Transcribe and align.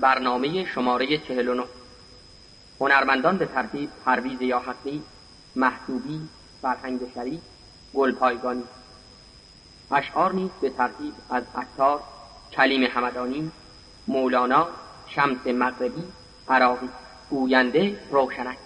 برنامه 0.00 0.64
شماره 0.64 1.18
49 1.18 1.64
هنرمندان 2.80 3.36
به 3.36 3.46
ترتیب 3.46 3.90
پرویز 4.04 4.42
یا 4.42 4.58
حقی 4.58 5.02
محجوبی 5.56 6.20
فرهنگ 6.62 7.00
شریف 7.14 7.40
گلپایگانی. 7.94 8.62
اشعار 9.90 10.32
نیز 10.32 10.50
به 10.60 10.70
ترتیب 10.70 11.12
از 11.30 11.42
عطار 11.56 12.00
کلیم 12.52 12.82
همدانی 12.82 13.50
مولانا 14.08 14.68
شمس 15.08 15.46
مغربی 15.46 16.02
عراقی. 16.48 16.88
گوینده 17.30 17.98
روشنک. 18.10 18.58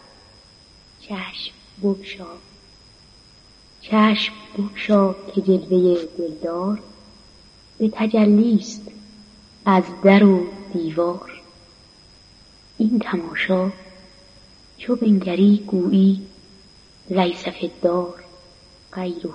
چشم 1.00 1.52
بگشا. 1.82 2.26
چشم 3.80 4.32
بگشا 4.58 5.12
که 5.12 5.40
جلوه 5.40 6.04
دلدار. 6.18 6.82
به 7.78 7.90
تجلیست 7.90 8.82
از 9.66 9.84
در 10.04 10.24
و 10.24 10.59
دیوار. 10.72 11.40
این 12.78 12.98
تماشا 12.98 13.72
چو 14.78 14.96
بنگری 14.96 15.64
گویی 15.66 16.20
لیس 17.10 17.48
فی 17.48 17.66
الدار 17.66 18.24
غیره 18.92 19.30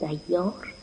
دیار. 0.00 0.74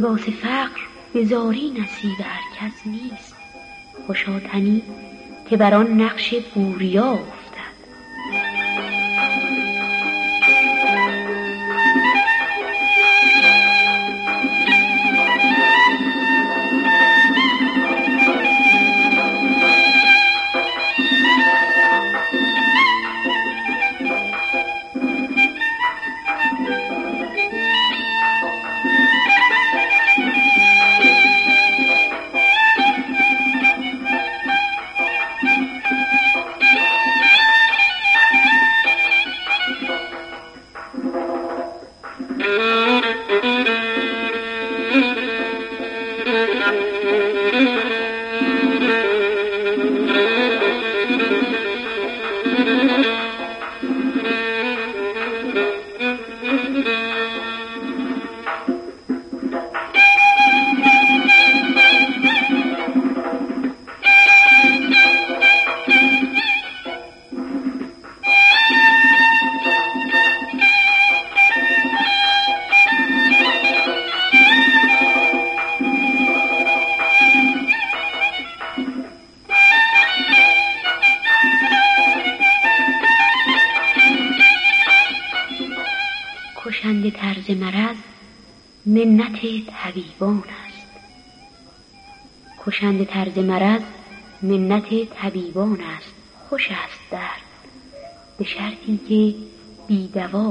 لباس 0.00 0.20
فقر 0.20 0.80
به 1.14 1.24
زاری 1.24 1.70
نصیب 1.70 2.20
هر 2.20 2.40
کس 2.56 2.86
نیست. 2.86 3.34
خوشا 4.06 4.40
تنی 4.40 4.82
که 5.50 5.56
بر 5.56 5.74
آن 5.74 6.00
نقش 6.00 6.34
بوریا 6.54 7.18
طبیبان 90.20 90.44
است. 90.66 90.86
کشند 92.66 93.04
طرز 93.04 93.38
مرض 93.38 93.82
منت 94.42 95.04
طبیبان 95.04 95.80
است. 95.80 96.14
خوش 96.48 96.68
است 96.70 97.00
درد. 97.10 97.42
به 98.38 98.44
شرطی 98.44 99.00
که 99.08 99.34
بی 99.88 100.08
دوا 100.08 100.48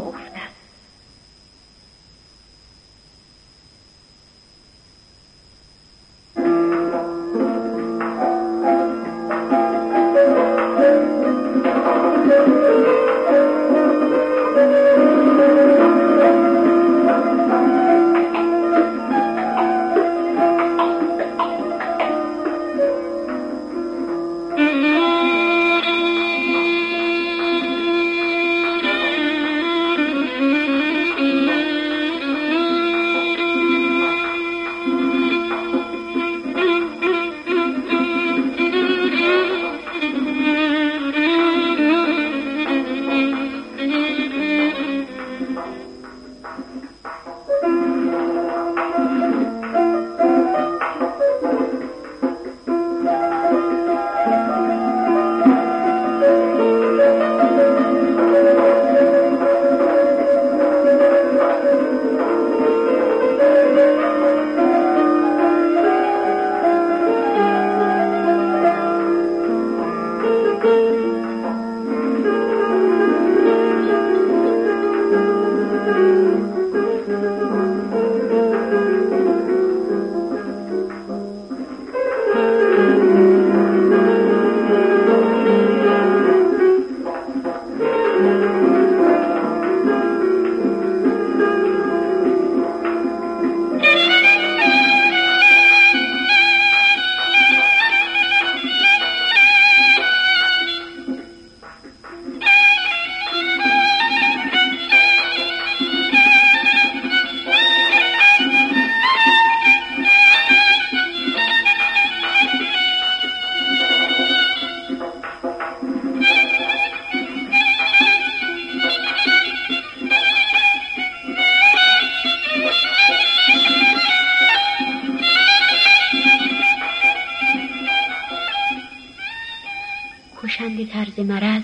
افتد 130.49 130.85
طرز 130.85 131.19
مرض 131.19 131.63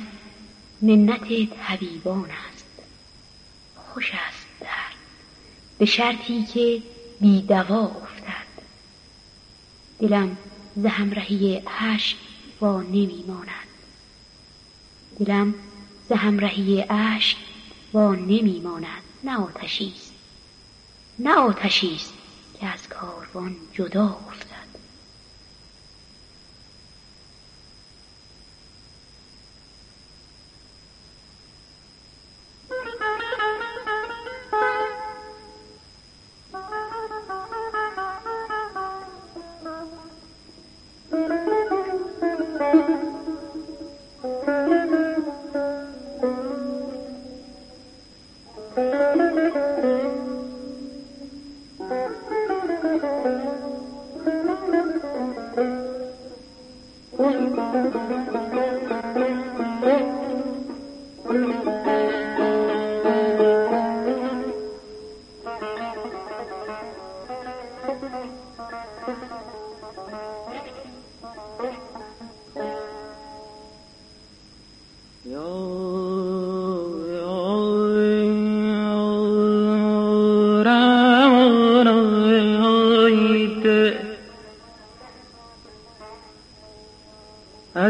منت 0.82 1.28
طبیبان 1.68 2.30
است. 2.50 2.66
خوش 3.76 4.12
است 4.30 4.46
درد 4.62 4.96
به 5.78 5.86
شرطی 5.86 6.44
که 6.44 6.82
بی 7.22 7.42
دوا 7.42 7.82
افتد. 7.82 8.46
دلم 10.00 10.38
ز 10.76 10.86
همرهی 10.86 11.56
عشق 11.56 12.18
وا 12.62 12.82
نمی 12.82 13.24
ماند 13.28 13.50
دلم 15.20 15.54
ز 16.10 16.12
همرهی 16.12 16.82
عشق 16.82 17.38
وا 17.94 18.16
نمی 18.16 18.60
ماند 18.60 19.04
نه 19.24 19.40
آتشی 19.40 19.94
است. 19.96 20.14
نه 21.20 21.36
آتشی 21.36 21.96
است 21.96 22.14
که 22.60 22.68
از 22.68 22.88
کاروان 22.88 23.56
جدا 23.74 24.20
افتد. 24.28 24.55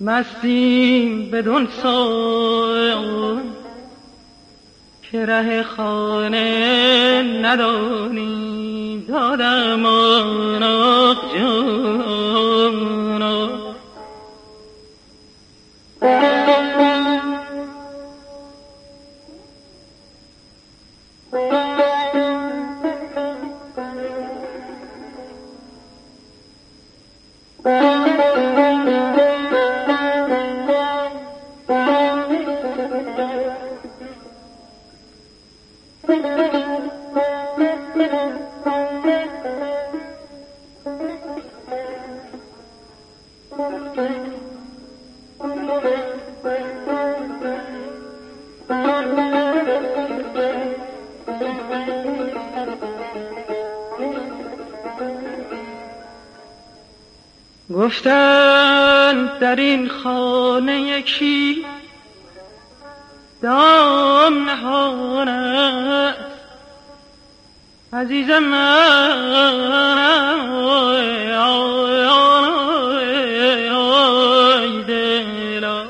مستیم 0.00 1.30
بدون 1.30 1.68
سال 1.82 3.40
که 5.02 5.26
ره 5.26 5.62
خانه 5.62 7.22
ندانی 7.42 9.04
دادم 9.08 9.86
آناق 9.86 11.16
جانا. 11.34 12.90
گفتن 57.90 59.38
در 59.40 59.56
این 59.56 59.88
خانه 59.88 60.80
یکی 60.80 61.66
دام 63.42 64.44
نهان 64.44 65.28
عزیز 67.92 68.30
من 68.30 69.50
گفتن 74.86 75.88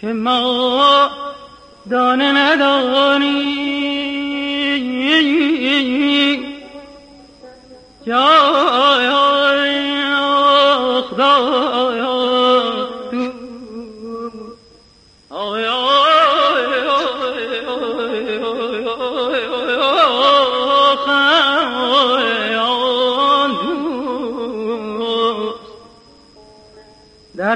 که 0.00 0.06
ما 0.06 1.10
دانه 1.90 2.32
ندانی. 2.32 3.68
یا 8.06 8.48
خدا 11.10 12.17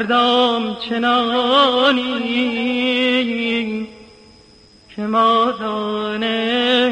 دردام 0.03 0.77
چنانی 0.89 2.19
که 4.97 5.03
ما 5.03 5.53
دانه 5.61 6.91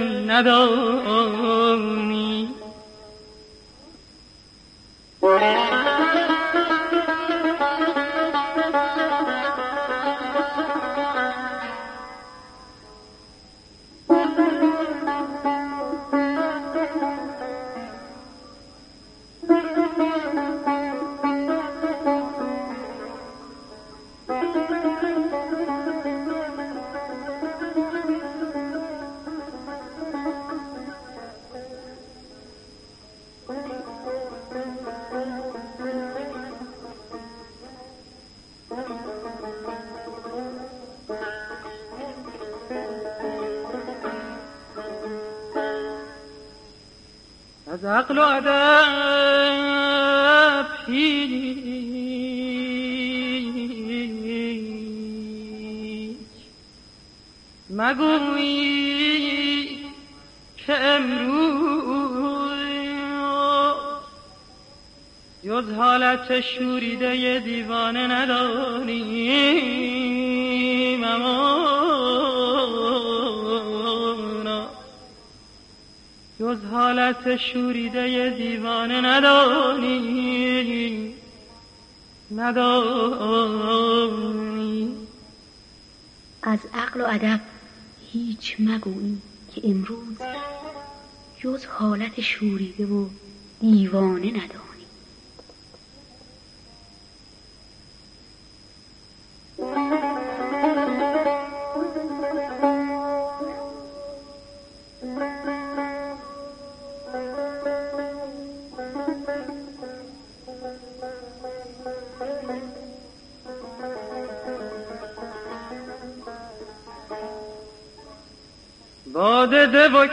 أخلد 48.18 48.59
جز 76.40 76.64
حالت 76.64 77.36
شوریده 77.36 78.34
دیوانه 78.38 79.00
ندانی. 79.00 80.34
ندانی. 82.36 83.76
از 86.42 86.58
عقل 86.74 87.00
و 87.00 87.04
ادب 87.08 87.40
هیچ 88.12 88.56
مگویی 88.58 89.18
که 89.54 89.60
امروز 89.64 90.16
جز 91.40 91.66
حالت 91.66 92.20
شوریده 92.20 92.86
و 92.86 93.08
دیوانه 93.60 94.30
ندانی. 94.30 94.69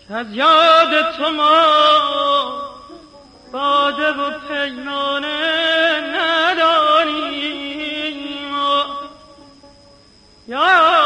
که 0.08 0.14
از 0.14 0.28
یاد 0.32 1.12
تو 1.18 1.30
ما 1.30 2.60
باده 3.52 4.12
و 4.12 4.32
پیمانه 4.48 6.00
نداریم 6.16 7.30
یا 10.48 10.58
یا 10.58 10.99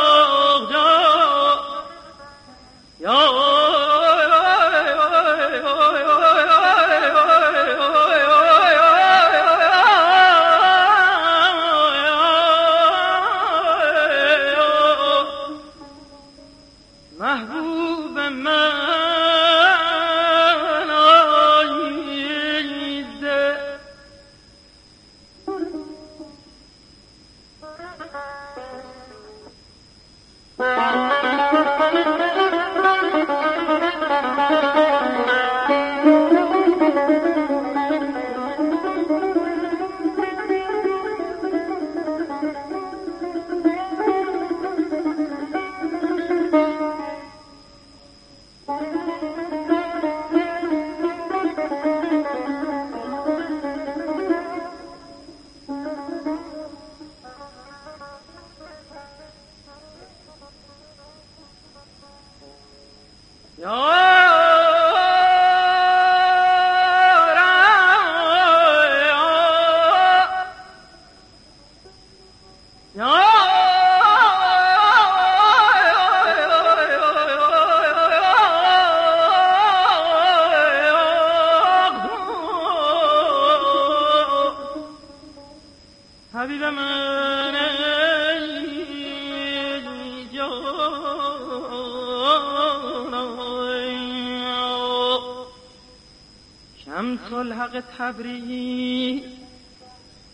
الحق 97.44 97.84
تبریز 97.98 99.22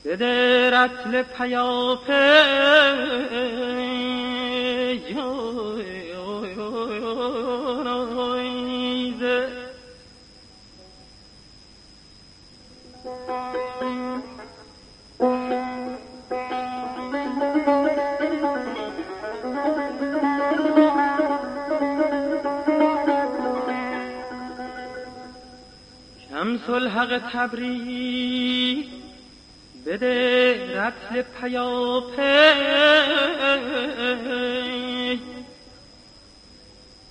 بده 0.05 0.69
رتل 0.69 1.23
پیاپه 1.23 2.43
الحق 26.73 27.17
تبریز. 27.33 28.85
بده 29.85 30.53
رتل 30.75 31.21
پیاپی. 31.21 32.19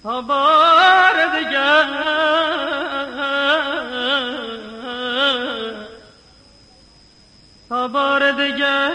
تا 0.02 0.20
بار 0.20 1.14
دگر 1.36 1.84
تا 7.68 7.88
بار 7.88 8.32
دگر 8.32 8.92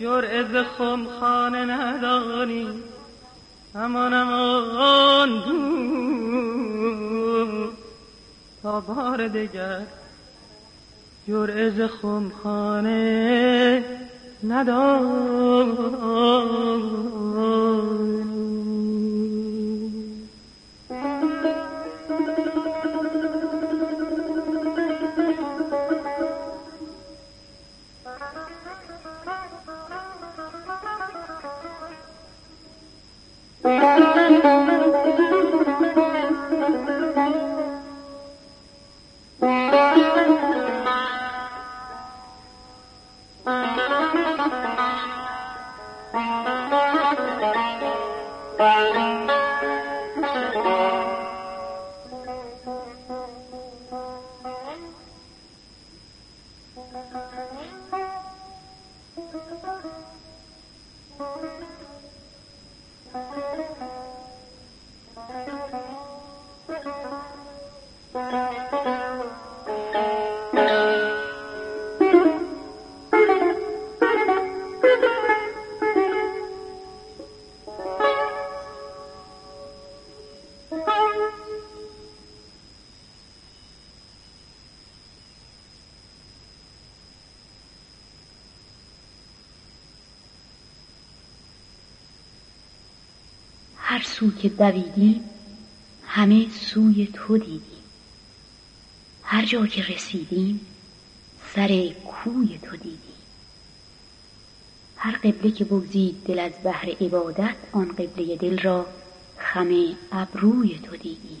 جرعه 0.00 0.42
ز 0.42 0.56
خانه 1.20 1.64
ندانی. 1.64 2.68
امان 3.74 4.14
امان 4.14 5.42
تا 8.68 8.80
بار 8.80 9.28
دگر. 9.28 9.80
جرعه 11.28 11.86
خمخانه 11.86 13.84
ندار 14.44 15.04
هر 93.98 94.04
سو 94.04 94.30
که 94.30 94.48
دویدیم 94.48 95.24
همه 96.06 96.46
سوی 96.48 97.08
تو 97.12 97.38
دیدیم 97.38 97.84
هر 99.22 99.44
جا 99.44 99.66
که 99.66 99.82
رسیدیم 99.82 100.60
سر 101.54 101.88
کوی 101.88 102.58
تو 102.62 102.76
دیدیم 102.76 103.18
هر 104.96 105.16
قبله 105.16 105.50
که 105.50 105.64
بگزید 105.64 106.24
دل 106.24 106.38
از 106.38 106.52
بحر 106.64 106.88
عبادت 107.00 107.56
آن 107.72 107.88
قبله 107.88 108.36
دل 108.36 108.58
را 108.58 108.86
خم 109.38 109.96
ابروی 110.12 110.78
تو 110.78 110.96
دیدیم 110.96 111.40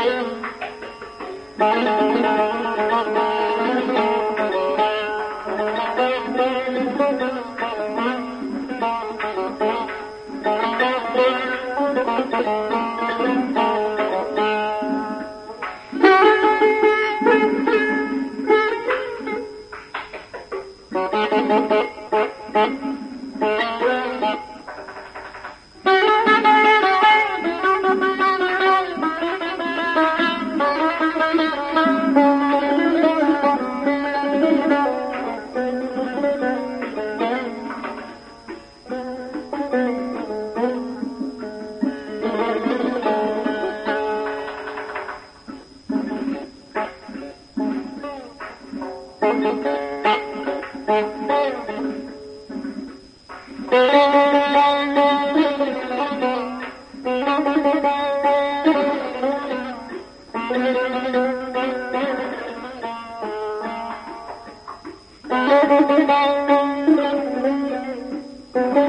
Lord. 3.07 3.40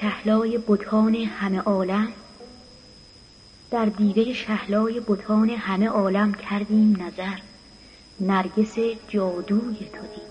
شهلای 0.00 0.58
بتان 0.58 1.14
همه 1.14 1.60
عالم. 1.60 2.12
در 3.70 3.84
دیده 3.84 4.32
شهلای 4.32 5.00
بتان 5.00 5.50
همه 5.50 5.88
عالم 5.88 6.34
کردیم 6.34 7.02
نظر. 7.02 7.38
نرگس 8.20 8.78
جادوی 9.08 9.76
تو 9.76 10.06
دید. 10.14 10.25